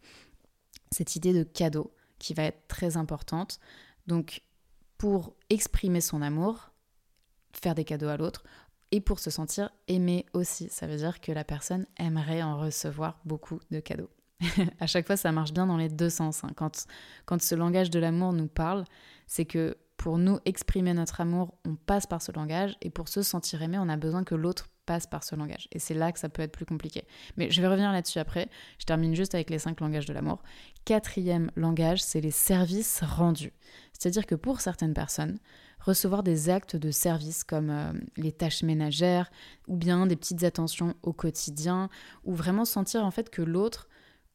cette 0.92 1.16
idée 1.16 1.34
de 1.34 1.44
cadeau 1.44 1.94
qui 2.18 2.34
va 2.34 2.44
être 2.44 2.68
très 2.68 2.98
importante. 2.98 3.60
Donc 4.08 4.42
pour 4.98 5.36
exprimer 5.50 6.02
son 6.02 6.22
amour, 6.22 6.72
faire 7.54 7.76
des 7.76 7.86
cadeaux 7.86 8.10
à 8.10 8.18
l'autre, 8.18 8.44
et 8.92 9.02
pour 9.02 9.20
se 9.20 9.30
sentir 9.30 9.70
aimé 9.88 10.26
aussi. 10.34 10.70
Ça 10.70 10.88
veut 10.88 10.98
dire 10.98 11.22
que 11.22 11.32
la 11.32 11.44
personne 11.44 11.86
aimerait 11.98 12.42
en 12.42 12.60
recevoir 12.60 13.20
beaucoup 13.26 13.60
de 13.72 13.80
cadeaux. 13.80 14.10
à 14.80 14.88
chaque 14.88 15.06
fois, 15.06 15.18
ça 15.18 15.32
marche 15.32 15.54
bien 15.54 15.68
dans 15.68 15.78
les 15.78 15.90
deux 15.90 16.10
sens. 16.10 16.44
Hein. 16.44 16.52
Quand, 16.56 16.86
quand 17.26 17.42
ce 17.42 17.56
langage 17.56 17.90
de 17.90 18.00
l'amour 18.00 18.34
nous 18.34 18.48
parle, 18.48 18.86
c'est 19.28 19.46
que 19.46 19.78
pour 19.98 20.18
nous 20.18 20.40
exprimer 20.46 20.94
notre 20.94 21.20
amour, 21.20 21.56
on 21.66 21.76
passe 21.76 22.08
par 22.08 22.22
ce 22.22 22.32
langage, 22.32 22.78
et 22.82 22.90
pour 22.90 23.10
se 23.10 23.22
sentir 23.22 23.62
aimé, 23.62 23.78
on 23.80 23.90
a 23.90 23.98
besoin 23.98 24.24
que 24.24 24.34
l'autre 24.34 24.70
par 25.08 25.24
ce 25.24 25.36
langage. 25.36 25.68
Et 25.72 25.80
c'est 25.80 25.94
là 25.94 26.12
que 26.12 26.20
ça 26.20 26.30
peut 26.30 26.42
être 26.42 26.52
plus 26.52 26.66
compliqué. 26.66 27.04
Mais 27.38 27.52
je 27.52 27.62
vais 27.62 27.68
revenir 27.68 27.92
là-dessus 27.92 28.20
après. 28.20 28.50
Je 28.80 28.86
termine 28.86 29.16
juste 29.16 29.36
avec 29.36 29.50
les 29.50 29.60
cinq 29.60 29.80
langages 29.82 30.06
de 30.06 30.14
l'amour. 30.14 30.42
Quatrième 30.86 31.52
langage, 31.56 32.02
c'est 32.02 32.22
les 32.22 32.32
services 32.32 33.02
rendus. 33.04 33.54
C'est-à-dire 33.94 34.26
que 34.26 34.36
pour 34.36 34.62
certaines 34.62 34.94
personnes, 34.94 35.40
recevoir 35.80 36.24
des 36.24 36.50
actes 36.50 36.76
de 36.76 36.92
service 36.92 37.44
comme 37.44 37.70
euh, 37.70 37.92
les 38.18 38.32
tâches 38.32 38.64
ménagères 38.64 39.32
ou 39.68 39.78
bien 39.78 40.08
des 40.08 40.16
petites 40.16 40.44
attentions 40.44 40.96
au 41.04 41.14
quotidien 41.14 41.90
ou 42.24 42.34
vraiment 42.34 42.66
sentir 42.66 43.06
en 43.06 43.12
fait 43.12 43.30
que 43.30 43.42
l'autre 43.42 43.88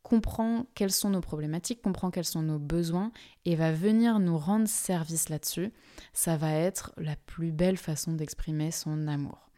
comprend 0.03 0.67
quelles 0.75 0.93
sont 0.93 1.11
nos 1.11 1.23
problématiques, 1.23 1.83
comprend 1.83 2.11
quels 2.11 2.27
sont 2.27 2.43
nos 2.43 2.59
besoins 2.59 3.11
et 3.47 3.57
va 3.57 3.73
venir 3.73 4.21
nous 4.21 4.37
rendre 4.37 4.69
service 4.69 5.31
là-dessus, 5.31 5.73
ça 6.13 6.37
va 6.37 6.53
être 6.53 6.93
la 6.99 7.17
plus 7.17 7.53
belle 7.53 7.79
façon 7.79 8.13
d'exprimer 8.13 8.71
son 8.71 9.09
amour. 9.09 9.51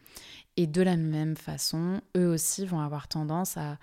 Et 0.57 0.65
de 0.67 0.81
la 0.81 0.97
même 0.97 1.37
façon, 1.37 2.01
eux 2.15 2.27
aussi 2.27 2.65
vont 2.65 2.79
avoir 2.79 3.07
tendance 3.07 3.57
à, 3.57 3.77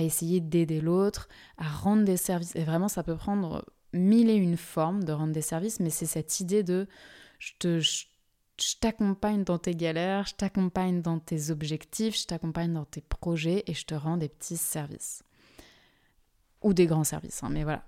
essayer 0.00 0.40
d'aider 0.40 0.80
l'autre, 0.80 1.28
à 1.58 1.68
rendre 1.68 2.04
des 2.04 2.16
services. 2.16 2.54
Et 2.54 2.62
vraiment, 2.62 2.88
ça 2.88 3.02
peut 3.02 3.16
prendre 3.16 3.64
mille 3.92 4.30
et 4.30 4.36
une 4.36 4.56
formes 4.56 5.02
de 5.02 5.12
rendre 5.12 5.32
des 5.32 5.42
services, 5.42 5.80
mais 5.80 5.90
c'est 5.90 6.06
cette 6.06 6.38
idée 6.38 6.62
de 6.62 6.86
je 7.40 7.52
te, 7.58 7.80
je 7.80 8.04
t'accompagne 8.80 9.42
dans 9.42 9.58
tes 9.58 9.74
galères, 9.74 10.26
je 10.26 10.34
t'accompagne 10.36 11.02
dans 11.02 11.18
tes 11.18 11.50
objectifs, 11.50 12.16
je 12.16 12.26
t'accompagne 12.26 12.72
dans 12.72 12.84
tes 12.84 13.00
projets 13.00 13.64
et 13.66 13.74
je 13.74 13.84
te 13.84 13.94
rends 13.94 14.16
des 14.16 14.28
petits 14.28 14.56
services. 14.56 15.24
Ou 16.62 16.74
des 16.74 16.86
grands 16.86 17.04
services, 17.04 17.42
hein, 17.42 17.48
mais 17.50 17.64
voilà. 17.64 17.84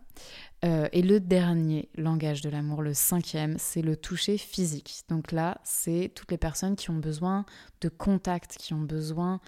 Euh, 0.64 0.88
et 0.92 1.02
le 1.02 1.20
dernier 1.20 1.88
langage 1.96 2.40
de 2.40 2.48
l'amour, 2.48 2.82
le 2.82 2.94
cinquième, 2.94 3.56
c'est 3.58 3.82
le 3.82 3.96
toucher 3.96 4.38
physique. 4.38 5.02
Donc 5.08 5.32
là, 5.32 5.60
c'est 5.64 6.12
toutes 6.14 6.30
les 6.30 6.38
personnes 6.38 6.76
qui 6.76 6.90
ont 6.90 6.98
besoin 6.98 7.44
de 7.80 7.88
contact, 7.88 8.56
qui 8.58 8.72
ont 8.72 8.80
besoin 8.80 9.40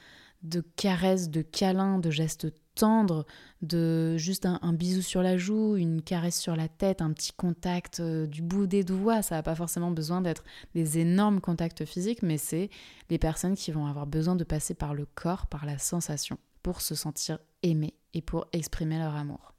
de 0.42 0.62
caresses, 0.76 1.30
de 1.30 1.42
câlins, 1.42 1.98
de 1.98 2.10
gestes 2.10 2.52
tendres, 2.74 3.24
de 3.62 4.16
juste 4.16 4.46
un, 4.46 4.72
bisou 4.72 5.00
sur 5.00 5.22
la 5.22 5.36
joue, 5.36 5.76
une 5.76 6.02
caresse 6.02 6.38
sur 6.38 6.56
la 6.56 6.68
tête, 6.68 7.00
un 7.00 7.12
petit 7.12 7.32
contact 7.32 8.00
euh, 8.00 8.26
du 8.26 8.42
bout 8.42 8.66
des 8.66 8.82
doigts. 8.84 9.22
Ça 9.22 9.36
n'a 9.36 9.42
pas 9.42 9.54
forcément 9.54 9.92
besoin 9.92 10.20
d'être 10.20 10.44
des 10.74 10.98
énormes 10.98 11.40
contacts 11.40 11.84
physiques, 11.84 12.22
mais 12.22 12.36
c'est 12.36 12.68
les 13.10 13.18
personnes 13.18 13.54
qui 13.54 13.70
vont 13.70 13.86
avoir 13.86 14.06
besoin 14.06 14.36
de 14.36 14.44
passer 14.44 14.74
par 14.74 14.92
le 14.92 15.06
corps, 15.06 15.46
par 15.46 15.64
la 15.64 15.78
sensation, 15.78 16.38
pour 16.62 16.80
se 16.80 16.94
sentir 16.94 17.38
aimées 17.62 17.94
et 18.14 18.22
pour 18.22 18.46
exprimer 18.52 18.98
leur 18.98 19.14
amour. 19.14 19.52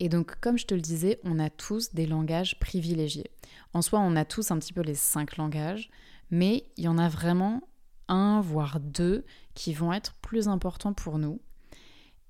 Et 0.00 0.08
donc, 0.08 0.34
comme 0.40 0.58
je 0.58 0.66
te 0.66 0.74
le 0.74 0.80
disais, 0.80 1.20
on 1.22 1.38
a 1.38 1.48
tous 1.48 1.94
des 1.94 2.06
langages 2.06 2.58
privilégiés. 2.58 3.30
En 3.72 3.82
soi, 3.82 4.00
on 4.00 4.16
a 4.16 4.24
tous 4.24 4.50
un 4.50 4.58
petit 4.58 4.72
peu 4.72 4.80
les 4.80 4.96
cinq 4.96 5.36
langages, 5.36 5.90
mais 6.30 6.66
il 6.76 6.84
y 6.84 6.88
en 6.88 6.98
a 6.98 7.08
vraiment 7.08 7.62
un, 8.08 8.40
voire 8.40 8.80
deux, 8.80 9.24
qui 9.54 9.72
vont 9.74 9.92
être 9.92 10.14
plus 10.14 10.48
importants 10.48 10.92
pour 10.92 11.18
nous. 11.18 11.40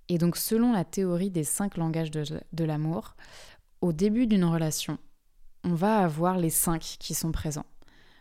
Et 0.09 0.19
donc 0.19 0.37
selon 0.37 0.73
la 0.73 0.85
théorie 0.85 1.31
des 1.31 1.45
cinq 1.45 1.77
langages 1.77 2.11
de, 2.11 2.65
l'amour, 2.65 3.17
au 3.81 3.93
début 3.93 4.27
d'une 4.27 4.45
relation, 4.45 4.99
on 5.65 5.75
va 5.75 6.01
avoir 6.01 6.39
les 6.39 6.51
cinq 6.51 6.83
qui 6.99 7.15
sont 7.15 7.33
présents. 7.33 7.67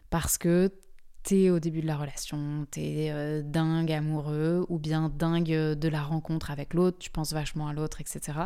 Parce 0.10 0.38
que 0.38 0.72
t'es 1.24 1.50
au 1.50 1.60
début 1.60 1.82
de 1.82 1.88
la 1.88 1.98
relation, 1.98 2.66
t'es 2.72 3.10
euh, 3.12 3.42
dingue 3.44 3.92
amoureux 3.92 4.66
ou 4.70 4.80
bien 4.80 5.10
dingue 5.10 5.76
de 5.76 5.88
la 5.88 6.02
rencontre 6.02 6.52
avec 6.52 6.74
l'autre, 6.74 6.98
tu 7.00 7.12
penses 7.12 7.34
vachement 7.34 7.68
à 7.68 7.74
l'autre, 7.74 8.02
etc. 8.02 8.38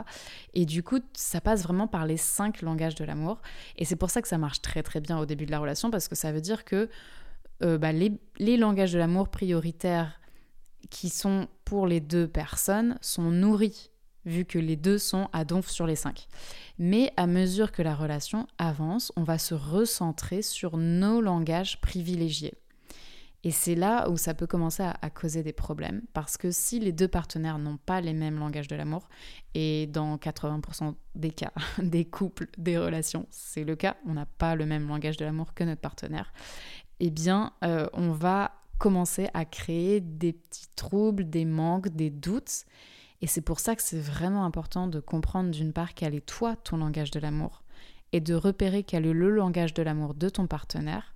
Et 0.54 0.66
du 0.66 0.84
coup, 0.84 1.00
ça 1.14 1.42
passe 1.42 1.64
vraiment 1.64 1.88
par 1.88 2.06
les 2.06 2.18
cinq 2.18 2.62
langages 2.62 2.96
de 2.96 3.06
l'amour. 3.06 3.42
Et 3.78 3.86
c'est 3.86 3.96
pour 3.96 4.10
ça 4.10 4.22
que 4.22 4.28
ça 4.28 4.38
marche 4.38 4.62
très 4.62 4.84
très 4.84 5.00
bien 5.00 5.18
au 5.18 5.26
début 5.26 5.46
de 5.46 5.52
la 5.52 5.60
relation 5.60 5.90
parce 5.90 6.08
que 6.08 6.16
ça 6.16 6.32
veut 6.32 6.42
dire 6.42 6.66
que 6.66 6.90
euh, 7.64 7.78
bah, 7.78 7.92
les, 7.92 8.12
les 8.40 8.58
langages 8.58 8.92
de 8.92 9.00
l'amour 9.00 9.30
prioritaires 9.30 10.20
qui 10.90 11.10
sont 11.10 11.48
pour 11.64 11.88
les 11.88 12.00
deux 12.00 12.28
personnes 12.28 12.98
sont 13.02 13.32
nourris, 13.32 13.92
vu 14.26 14.46
que 14.46 14.60
les 14.60 14.76
deux 14.76 14.98
sont 14.98 15.30
à 15.34 15.46
donf 15.46 15.70
sur 15.70 15.88
les 15.88 15.96
cinq. 15.96 16.28
Mais 16.78 17.14
à 17.16 17.28
mesure 17.28 17.72
que 17.72 17.82
la 17.82 17.96
relation 17.96 18.48
avance, 18.58 19.12
on 19.16 19.24
va 19.24 19.38
se 19.38 19.54
recentrer 19.54 20.42
sur 20.42 20.78
nos 20.78 21.22
langages 21.22 21.80
privilégiés. 21.80 22.54
Et 23.46 23.52
c'est 23.52 23.76
là 23.76 24.10
où 24.10 24.18
ça 24.18 24.34
peut 24.34 24.48
commencer 24.48 24.82
à, 24.82 25.10
causer 25.12 25.44
des 25.44 25.54
problèmes, 25.54 26.02
parce 26.14 26.36
que 26.36 26.50
si 26.50 26.80
les 26.80 26.92
deux 26.92 27.08
partenaires 27.08 27.60
n'ont 27.60 27.78
pas 27.78 28.02
les 28.02 28.14
mêmes 28.14 28.40
langages 28.40 28.68
de 28.68 28.76
l'amour, 28.76 29.08
et 29.54 29.86
dans 29.86 30.18
80% 30.18 30.96
des 31.14 31.30
cas, 31.30 31.52
des 31.78 32.06
couples, 32.06 32.48
des 32.58 32.80
relations, 32.80 33.28
c'est 33.30 33.64
le 33.64 33.76
cas, 33.76 33.98
on 34.08 34.16
n'a 34.16 34.26
pas 34.26 34.56
le 34.56 34.66
même 34.66 34.88
langage 34.88 35.18
de 35.18 35.26
l'amour 35.26 35.54
que 35.54 35.64
notre 35.64 35.80
partenaire, 35.80 36.34
eh 37.00 37.12
bien, 37.12 37.54
euh, 37.64 37.86
on 37.94 38.10
va 38.10 38.52
commencer 38.80 39.30
à 39.36 39.46
créer 39.46 40.02
des 40.02 40.34
petits 40.34 40.70
troubles, 40.76 41.30
des 41.30 41.46
manques, 41.46 41.90
des 41.90 42.10
doutes. 42.10 42.66
Et 43.22 43.28
c'est 43.28 43.42
pour 43.42 43.60
ça 43.60 43.76
que 43.76 43.84
c'est 43.84 44.00
vraiment 44.00 44.44
important 44.44 44.88
de 44.88 45.00
comprendre 45.00 45.52
d'une 45.52 45.72
part 45.72 45.94
quel 45.94 46.16
est 46.16 46.26
toi 46.26 46.56
ton 46.56 46.78
langage 46.78 47.12
de 47.12 47.20
l'amour 47.20 47.62
et 48.12 48.22
de 48.22 48.34
repérer 48.34 48.84
quel 48.84 49.06
est 49.06 49.14
le 49.14 49.30
langage 49.30 49.76
de 49.76 49.84
l'amour 49.84 50.16
de 50.16 50.30
ton 50.30 50.48
partenaire 50.48 51.14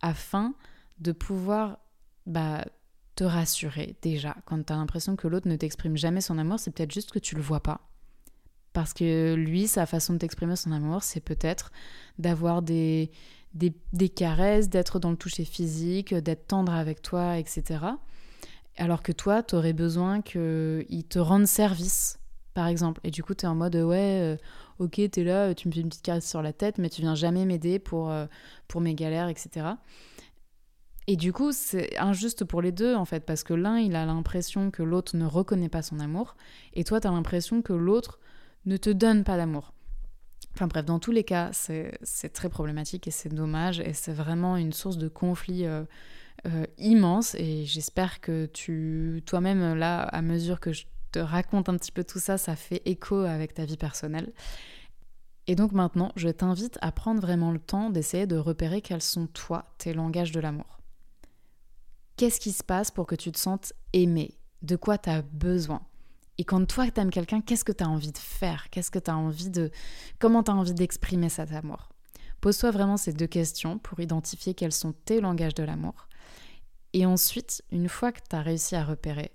afin 0.00 0.54
de 0.98 1.12
pouvoir 1.12 1.78
bah, 2.26 2.64
te 3.14 3.24
rassurer 3.24 3.96
déjà. 4.02 4.36
Quand 4.44 4.62
tu 4.64 4.72
as 4.72 4.76
l'impression 4.76 5.16
que 5.16 5.26
l'autre 5.26 5.48
ne 5.48 5.56
t'exprime 5.56 5.96
jamais 5.96 6.20
son 6.20 6.38
amour, 6.38 6.60
c'est 6.60 6.70
peut-être 6.70 6.92
juste 6.92 7.10
que 7.10 7.18
tu 7.18 7.34
le 7.34 7.42
vois 7.42 7.60
pas. 7.60 7.80
Parce 8.72 8.92
que 8.92 9.34
lui, 9.34 9.68
sa 9.68 9.86
façon 9.86 10.12
de 10.12 10.18
t'exprimer 10.18 10.54
son 10.54 10.70
amour, 10.70 11.02
c'est 11.02 11.20
peut-être 11.20 11.72
d'avoir 12.18 12.60
des, 12.60 13.10
des, 13.54 13.72
des, 13.94 14.10
caresses, 14.10 14.68
d'être 14.68 14.98
dans 14.98 15.10
le 15.10 15.16
toucher 15.16 15.46
physique, 15.46 16.12
d'être 16.14 16.46
tendre 16.46 16.72
avec 16.74 17.00
toi, 17.00 17.38
etc. 17.38 17.78
Alors 18.76 19.02
que 19.02 19.12
toi, 19.12 19.42
tu 19.42 19.54
aurais 19.54 19.72
besoin 19.72 20.20
qu'il 20.20 21.04
te 21.08 21.18
rende 21.18 21.46
service, 21.46 22.18
par 22.52 22.66
exemple. 22.66 23.00
Et 23.02 23.10
du 23.10 23.22
coup, 23.22 23.34
tu 23.34 23.46
es 23.46 23.48
en 23.48 23.54
mode, 23.54 23.76
ouais, 23.76 24.20
euh, 24.20 24.36
ok, 24.78 25.00
tu 25.10 25.20
es 25.20 25.24
là, 25.24 25.54
tu 25.54 25.68
me 25.68 25.72
fais 25.72 25.80
une 25.80 25.88
petite 25.88 26.02
caresse 26.02 26.28
sur 26.28 26.42
la 26.42 26.52
tête, 26.52 26.76
mais 26.76 26.90
tu 26.90 27.00
viens 27.00 27.14
jamais 27.14 27.46
m'aider 27.46 27.78
pour, 27.78 28.10
euh, 28.10 28.26
pour 28.68 28.82
mes 28.82 28.94
galères, 28.94 29.28
etc. 29.28 29.66
Et 31.08 31.16
du 31.16 31.32
coup, 31.32 31.52
c'est 31.52 31.96
injuste 31.98 32.44
pour 32.44 32.60
les 32.60 32.72
deux, 32.72 32.94
en 32.94 33.04
fait, 33.04 33.20
parce 33.20 33.44
que 33.44 33.54
l'un, 33.54 33.78
il 33.78 33.94
a 33.94 34.04
l'impression 34.04 34.70
que 34.72 34.82
l'autre 34.82 35.16
ne 35.16 35.24
reconnaît 35.24 35.68
pas 35.68 35.82
son 35.82 36.00
amour, 36.00 36.36
et 36.74 36.82
toi, 36.82 37.00
tu 37.00 37.06
as 37.06 37.12
l'impression 37.12 37.62
que 37.62 37.72
l'autre 37.72 38.18
ne 38.64 38.76
te 38.76 38.90
donne 38.90 39.22
pas 39.22 39.36
d'amour. 39.36 39.72
Enfin 40.54 40.66
bref, 40.66 40.84
dans 40.84 40.98
tous 40.98 41.12
les 41.12 41.22
cas, 41.22 41.50
c'est 41.52 42.32
très 42.32 42.48
problématique 42.48 43.06
et 43.06 43.10
c'est 43.12 43.28
dommage, 43.28 43.78
et 43.78 43.92
c'est 43.92 44.14
vraiment 44.14 44.56
une 44.56 44.72
source 44.72 44.98
de 44.98 45.06
conflit 45.06 45.64
euh, 45.64 45.84
euh, 46.46 46.64
immense, 46.78 47.36
et 47.36 47.64
j'espère 47.66 48.20
que 48.20 48.46
tu, 48.46 49.22
toi-même, 49.26 49.74
là, 49.74 50.02
à 50.02 50.22
mesure 50.22 50.58
que 50.58 50.72
je 50.72 50.86
te 51.12 51.20
raconte 51.20 51.68
un 51.68 51.76
petit 51.76 51.92
peu 51.92 52.02
tout 52.02 52.18
ça, 52.18 52.36
ça 52.36 52.56
fait 52.56 52.82
écho 52.84 53.20
avec 53.20 53.54
ta 53.54 53.64
vie 53.64 53.76
personnelle. 53.76 54.32
Et 55.46 55.54
donc 55.54 55.70
maintenant, 55.70 56.10
je 56.16 56.28
t'invite 56.28 56.78
à 56.82 56.90
prendre 56.90 57.20
vraiment 57.20 57.52
le 57.52 57.60
temps 57.60 57.90
d'essayer 57.90 58.26
de 58.26 58.36
repérer 58.36 58.80
quels 58.80 59.02
sont, 59.02 59.28
toi, 59.28 59.64
tes 59.78 59.94
langages 59.94 60.32
de 60.32 60.40
l'amour. 60.40 60.75
Qu'est-ce 62.16 62.40
qui 62.40 62.52
se 62.52 62.64
passe 62.64 62.90
pour 62.90 63.06
que 63.06 63.14
tu 63.14 63.30
te 63.30 63.38
sentes 63.38 63.74
aimé? 63.92 64.38
De 64.62 64.76
quoi 64.76 64.96
tu 64.96 65.10
as 65.10 65.20
besoin? 65.20 65.82
Et 66.38 66.44
quand 66.44 66.64
toi 66.64 66.90
tu 66.90 66.98
aimes 66.98 67.10
quelqu'un, 67.10 67.42
qu'est-ce 67.42 67.62
que 67.62 67.72
tu 67.72 67.84
as 67.84 67.88
envie 67.88 68.10
de 68.10 68.16
faire? 68.16 68.70
Qu'est-ce 68.70 68.90
que 68.90 68.98
tu 68.98 69.10
envie 69.10 69.50
de 69.50 69.70
comment 70.18 70.42
tu 70.42 70.50
as 70.50 70.54
envie 70.54 70.72
d'exprimer 70.72 71.28
cet 71.28 71.52
amour? 71.52 71.90
Pose-toi 72.40 72.70
vraiment 72.70 72.96
ces 72.96 73.12
deux 73.12 73.26
questions 73.26 73.76
pour 73.76 74.00
identifier 74.00 74.54
quels 74.54 74.72
sont 74.72 74.94
tes 75.04 75.20
langages 75.20 75.52
de 75.52 75.62
l'amour. 75.62 76.08
Et 76.94 77.04
ensuite, 77.04 77.62
une 77.70 77.90
fois 77.90 78.12
que 78.12 78.20
tu 78.26 78.34
as 78.34 78.40
réussi 78.40 78.76
à 78.76 78.84
repérer, 78.84 79.32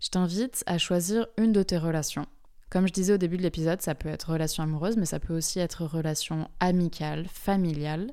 je 0.00 0.08
t'invite 0.08 0.64
à 0.66 0.76
choisir 0.76 1.28
une 1.38 1.52
de 1.52 1.62
tes 1.62 1.78
relations. 1.78 2.26
Comme 2.68 2.88
je 2.88 2.92
disais 2.92 3.12
au 3.12 3.18
début 3.18 3.36
de 3.36 3.42
l'épisode, 3.42 3.80
ça 3.80 3.94
peut 3.94 4.08
être 4.08 4.32
relation 4.32 4.64
amoureuse, 4.64 4.96
mais 4.96 5.06
ça 5.06 5.20
peut 5.20 5.36
aussi 5.36 5.60
être 5.60 5.84
relation 5.84 6.48
amicale, 6.58 7.28
familiale. 7.28 8.12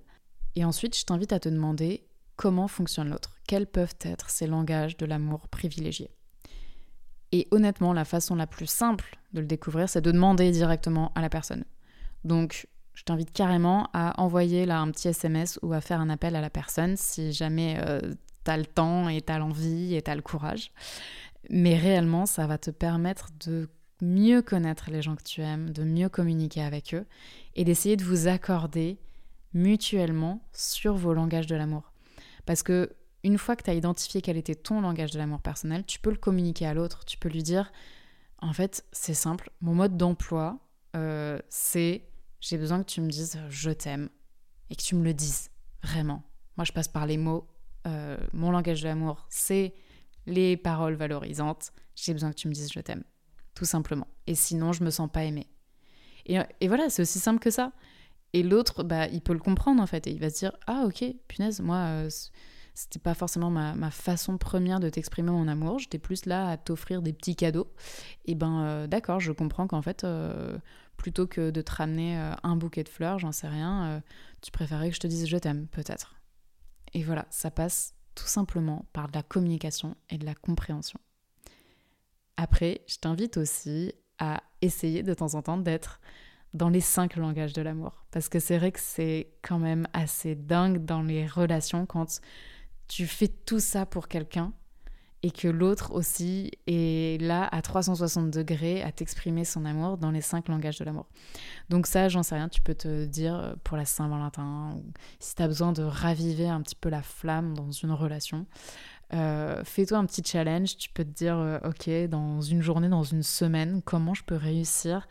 Et 0.55 0.63
ensuite, 0.63 0.95
je 0.95 1.05
t'invite 1.05 1.33
à 1.33 1.39
te 1.39 1.49
demander 1.49 2.05
comment 2.35 2.67
fonctionne 2.67 3.09
l'autre, 3.09 3.35
quels 3.51 3.67
peuvent 3.67 3.97
être 3.99 4.29
ces 4.29 4.47
langages 4.47 4.95
de 4.95 5.05
l'amour 5.05 5.49
privilégié. 5.49 6.09
Et 7.33 7.49
honnêtement, 7.51 7.91
la 7.91 8.05
façon 8.05 8.33
la 8.33 8.47
plus 8.47 8.65
simple 8.65 9.19
de 9.33 9.41
le 9.41 9.45
découvrir, 9.45 9.89
c'est 9.89 9.99
de 9.99 10.09
demander 10.09 10.51
directement 10.51 11.11
à 11.15 11.21
la 11.21 11.27
personne. 11.27 11.65
Donc, 12.23 12.69
je 12.93 13.03
t'invite 13.03 13.33
carrément 13.33 13.89
à 13.91 14.21
envoyer 14.21 14.65
là 14.65 14.79
un 14.79 14.89
petit 14.89 15.09
SMS 15.09 15.59
ou 15.63 15.73
à 15.73 15.81
faire 15.81 15.99
un 15.99 16.09
appel 16.09 16.37
à 16.37 16.39
la 16.39 16.49
personne 16.49 16.95
si 16.95 17.33
jamais 17.33 17.75
euh, 17.85 17.99
tu 18.45 18.51
as 18.51 18.55
le 18.55 18.65
temps 18.65 19.09
et 19.09 19.19
tu 19.19 19.33
as 19.33 19.37
l'envie 19.37 19.95
et 19.95 20.01
tu 20.01 20.09
as 20.09 20.15
le 20.15 20.21
courage. 20.21 20.71
Mais 21.49 21.75
réellement, 21.75 22.25
ça 22.25 22.47
va 22.47 22.57
te 22.57 22.71
permettre 22.71 23.31
de 23.45 23.67
mieux 24.01 24.41
connaître 24.41 24.89
les 24.91 25.01
gens 25.01 25.17
que 25.17 25.23
tu 25.23 25.41
aimes, 25.41 25.71
de 25.71 25.83
mieux 25.83 26.07
communiquer 26.07 26.61
avec 26.61 26.93
eux 26.93 27.05
et 27.55 27.65
d'essayer 27.65 27.97
de 27.97 28.05
vous 28.05 28.29
accorder 28.29 28.97
mutuellement 29.53 30.41
sur 30.53 30.93
vos 30.93 31.13
langages 31.13 31.47
de 31.47 31.57
l'amour. 31.57 31.91
Parce 32.45 32.63
que 32.63 32.95
une 33.23 33.37
fois 33.37 33.55
que 33.55 33.63
tu 33.63 33.69
as 33.69 33.73
identifié 33.73 34.21
quel 34.21 34.37
était 34.37 34.55
ton 34.55 34.81
langage 34.81 35.11
de 35.11 35.17
l'amour 35.17 35.41
personnel, 35.41 35.85
tu 35.85 35.99
peux 35.99 36.09
le 36.09 36.17
communiquer 36.17 36.65
à 36.65 36.73
l'autre. 36.73 37.05
Tu 37.05 37.17
peux 37.17 37.29
lui 37.29 37.43
dire, 37.43 37.71
en 38.39 38.53
fait, 38.53 38.85
c'est 38.91 39.13
simple, 39.13 39.51
mon 39.61 39.75
mode 39.75 39.97
d'emploi, 39.97 40.59
euh, 40.95 41.39
c'est 41.49 42.07
j'ai 42.39 42.57
besoin 42.57 42.79
que 42.83 42.89
tu 42.89 43.01
me 43.01 43.09
dises 43.09 43.39
je 43.49 43.69
t'aime 43.69 44.09
et 44.69 44.75
que 44.75 44.81
tu 44.81 44.95
me 44.95 45.03
le 45.03 45.13
dises, 45.13 45.51
vraiment. 45.83 46.23
Moi, 46.57 46.65
je 46.65 46.71
passe 46.71 46.87
par 46.87 47.05
les 47.05 47.17
mots. 47.17 47.47
Euh, 47.87 48.17
mon 48.33 48.51
langage 48.51 48.81
de 48.81 48.87
l'amour, 48.87 49.25
c'est 49.29 49.73
les 50.25 50.57
paroles 50.57 50.95
valorisantes. 50.95 51.71
J'ai 51.95 52.13
besoin 52.13 52.31
que 52.31 52.35
tu 52.35 52.47
me 52.47 52.53
dises 52.53 52.71
je 52.73 52.79
t'aime, 52.79 53.03
tout 53.53 53.65
simplement. 53.65 54.07
Et 54.27 54.35
sinon, 54.35 54.73
je 54.73 54.83
me 54.83 54.89
sens 54.89 55.09
pas 55.11 55.23
aimée. 55.23 55.47
Et, 56.25 56.67
voilà, 56.67 56.89
c'est 56.89 57.01
aussi 57.01 57.19
simple 57.19 57.39
que 57.39 57.49
ça. 57.51 57.71
Et 58.33 58.43
l'autre, 58.43 58.83
bah, 58.83 59.07
il 59.07 59.21
peut 59.21 59.33
le 59.33 59.39
comprendre 59.39 59.81
en 59.81 59.87
fait, 59.87 60.07
et 60.07 60.11
il 60.11 60.19
va 60.19 60.29
se 60.29 60.39
dire 60.39 60.53
Ah, 60.67 60.83
ok, 60.85 61.03
punaise, 61.27 61.59
moi, 61.59 61.77
euh, 61.77 62.09
c'était 62.81 62.99
pas 62.99 63.13
forcément 63.13 63.49
ma, 63.49 63.91
façon 63.91 64.37
première 64.37 64.79
de 64.79 64.89
t'exprimer 64.89 65.31
mon 65.31 65.47
amour, 65.47 65.79
j'étais 65.79 65.99
plus 65.99 66.25
là 66.25 66.49
à 66.49 66.57
t'offrir 66.57 67.01
des 67.01 67.13
petits 67.13 67.35
cadeaux. 67.35 67.71
Et 68.25 68.35
ben, 68.35 68.63
euh, 68.63 68.87
d'accord, 68.87 69.19
je 69.19 69.31
comprends 69.31 69.67
qu'en 69.67 69.81
fait, 69.81 70.03
euh, 70.03 70.57
plutôt 70.97 71.27
que 71.27 71.51
de 71.51 71.61
te 71.61 71.71
ramener 71.71 72.15
un 72.43 72.55
bouquet 72.55 72.83
de 72.83 72.89
fleurs, 72.89 73.19
j'en 73.19 73.31
sais 73.31 73.47
rien, 73.47 74.01
tu 74.41 74.51
préférais 74.51 74.89
que 74.89 74.95
je 74.95 74.99
te 74.99 75.07
dise 75.07 75.27
Je 75.27 75.37
t'aime, 75.37 75.67
peut-être. 75.67 76.15
Et 76.93 77.03
voilà, 77.03 77.25
ça 77.29 77.49
passe 77.49 77.95
tout 78.13 78.27
simplement 78.27 78.85
par 78.93 79.07
de 79.07 79.13
la 79.13 79.23
communication 79.23 79.95
et 80.09 80.17
de 80.17 80.25
la 80.25 80.35
compréhension. 80.35 80.99
Après, 82.37 82.81
je 82.87 82.97
t'invite 82.97 83.37
aussi 83.37 83.93
à 84.19 84.41
essayer 84.61 85.03
de 85.03 85.13
temps 85.13 85.35
en 85.35 85.41
temps 85.41 85.57
d'être 85.57 85.99
dans 86.53 86.69
les 86.69 86.81
cinq 86.81 87.15
langages 87.15 87.53
de 87.53 87.61
l'amour. 87.61 88.03
Parce 88.11 88.29
que 88.29 88.39
c'est 88.39 88.57
vrai 88.57 88.71
que 88.71 88.79
c'est 88.79 89.31
quand 89.41 89.59
même 89.59 89.87
assez 89.93 90.35
dingue 90.35 90.83
dans 90.83 91.01
les 91.01 91.25
relations 91.25 91.85
quand 91.85 92.19
tu 92.91 93.07
fais 93.07 93.29
tout 93.29 93.61
ça 93.61 93.85
pour 93.85 94.09
quelqu'un 94.09 94.51
et 95.23 95.31
que 95.31 95.47
l'autre 95.47 95.93
aussi 95.93 96.51
est 96.67 97.21
là 97.21 97.47
à 97.49 97.61
360 97.61 98.29
degrés 98.29 98.81
à 98.83 98.91
t'exprimer 98.91 99.45
son 99.45 99.63
amour 99.63 99.97
dans 99.97 100.11
les 100.11 100.19
cinq 100.19 100.49
langages 100.49 100.77
de 100.79 100.83
l'amour. 100.83 101.07
Donc 101.69 101.87
ça, 101.87 102.09
j'en 102.09 102.21
sais 102.21 102.35
rien, 102.35 102.49
tu 102.49 102.59
peux 102.59 102.75
te 102.75 103.05
dire 103.05 103.55
pour 103.63 103.77
la 103.77 103.85
Saint-Valentin, 103.85 104.75
si 105.19 105.35
tu 105.35 105.41
as 105.41 105.47
besoin 105.47 105.71
de 105.71 105.83
raviver 105.83 106.49
un 106.49 106.61
petit 106.61 106.75
peu 106.75 106.89
la 106.89 107.01
flamme 107.01 107.53
dans 107.53 107.71
une 107.71 107.91
relation, 107.91 108.45
euh, 109.13 109.63
fais-toi 109.63 109.97
un 109.97 110.05
petit 110.05 110.23
challenge, 110.25 110.75
tu 110.75 110.89
peux 110.89 111.05
te 111.05 111.11
dire, 111.11 111.37
euh, 111.37 111.59
ok, 111.63 111.89
dans 112.09 112.41
une 112.41 112.61
journée, 112.61 112.89
dans 112.89 113.03
une 113.03 113.23
semaine, 113.23 113.81
comment 113.83 114.13
je 114.13 114.23
peux 114.25 114.35
réussir 114.35 115.07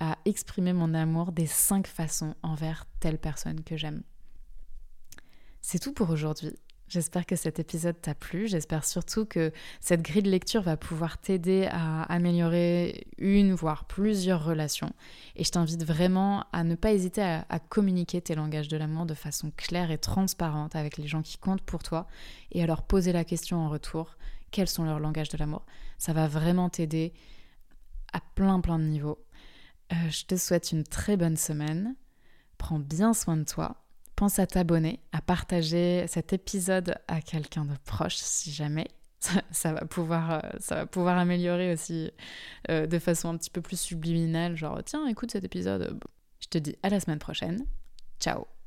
à 0.00 0.18
exprimer 0.24 0.72
mon 0.72 0.94
amour 0.94 1.30
des 1.30 1.46
cinq 1.46 1.86
façons 1.86 2.34
envers 2.42 2.86
telle 2.98 3.18
personne 3.18 3.62
que 3.62 3.76
j'aime. 3.76 4.02
C'est 5.60 5.78
tout 5.78 5.92
pour 5.92 6.10
aujourd'hui. 6.10 6.56
J'espère 6.90 7.24
que 7.24 7.36
cet 7.36 7.60
épisode 7.60 8.00
t'a 8.02 8.16
plu. 8.16 8.48
J'espère 8.48 8.84
surtout 8.84 9.24
que 9.24 9.52
cette 9.80 10.02
grille 10.02 10.24
de 10.24 10.30
lecture 10.30 10.60
va 10.60 10.76
pouvoir 10.76 11.18
t'aider 11.18 11.68
à 11.70 12.02
améliorer 12.12 13.06
une, 13.16 13.54
voire 13.54 13.84
plusieurs 13.84 14.44
relations. 14.44 14.92
Et 15.36 15.44
je 15.44 15.52
t'invite 15.52 15.84
vraiment 15.84 16.46
à 16.52 16.64
ne 16.64 16.74
pas 16.74 16.92
hésiter 16.92 17.22
à, 17.22 17.58
communiquer 17.60 18.20
tes 18.20 18.34
langages 18.34 18.66
de 18.66 18.76
l'amour 18.76 19.06
de 19.06 19.14
façon 19.14 19.52
claire 19.56 19.92
et 19.92 19.98
transparente 19.98 20.74
avec 20.74 20.96
les 20.96 21.06
gens 21.06 21.22
qui 21.22 21.38
comptent 21.38 21.62
pour 21.62 21.84
toi 21.84 22.08
et 22.50 22.60
à 22.60 22.66
leur 22.66 22.82
poser 22.82 23.12
la 23.12 23.22
question 23.22 23.58
en 23.58 23.68
retour 23.68 24.16
quels 24.50 24.68
sont 24.68 24.82
leurs 24.82 24.98
langages 24.98 25.28
de 25.28 25.38
l'amour? 25.38 25.64
Ça 25.96 26.12
va 26.12 26.26
vraiment 26.26 26.70
t'aider 26.70 27.12
à 28.12 28.20
plein 28.34 28.60
plein 28.60 28.80
de 28.80 28.84
niveaux. 28.86 29.24
Euh, 29.92 30.10
je 30.10 30.24
te 30.24 30.34
souhaite 30.34 30.72
une 30.72 30.82
très 30.82 31.16
bonne 31.16 31.36
semaine. 31.36 31.94
Prends 32.58 32.80
bien 32.80 33.14
soin 33.14 33.36
de 33.36 33.44
toi. 33.44 33.76
Pense 34.20 34.38
à 34.38 34.46
t'abonner, 34.46 35.00
à 35.12 35.22
partager 35.22 36.04
cet 36.06 36.34
épisode 36.34 36.94
à 37.08 37.22
quelqu'un 37.22 37.64
de 37.64 37.72
proche 37.86 38.16
si 38.16 38.52
jamais. 38.52 38.86
Ça, 39.50 39.72
va, 39.72 39.86
pouvoir, 39.86 40.30
euh, 40.32 40.40
ça 40.58 40.74
va 40.74 40.86
pouvoir 40.86 41.16
améliorer 41.16 41.72
aussi 41.72 42.10
euh, 42.70 42.86
de 42.86 42.98
façon 42.98 43.30
un 43.30 43.38
petit 43.38 43.48
peu 43.48 43.62
plus 43.62 43.80
subliminale. 43.80 44.56
Genre, 44.56 44.82
tiens, 44.84 45.06
écoute 45.06 45.30
cet 45.30 45.44
épisode. 45.44 45.98
Je 46.38 46.48
te 46.48 46.58
dis 46.58 46.76
à 46.82 46.90
la 46.90 47.00
semaine 47.00 47.18
prochaine. 47.18 47.64
Ciao 48.18 48.59